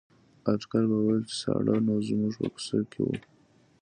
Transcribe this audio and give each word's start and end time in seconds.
اټکل 0.51 0.83
به 0.91 0.97
ویل 1.01 1.21
چې 1.29 1.35
ساړه 1.41 1.75
نو 1.87 1.93
زموږ 2.07 2.33
په 2.39 2.47
کوڅه 2.53 2.79
کې 2.91 2.99
وو. 3.03 3.15